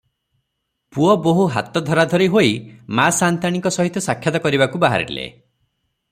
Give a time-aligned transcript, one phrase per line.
[0.95, 2.49] ପୁଅ ବୋହୁ ହାତ ଧରାଧରି ହୋଇ
[2.99, 5.27] ମା ସାନ୍ତାଣୀଙ୍କ ସହିତ ସାକ୍ଷାତ୍ କରିବାକୁ ବାହାରିଲେ।